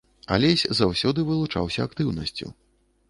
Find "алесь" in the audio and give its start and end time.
0.35-0.63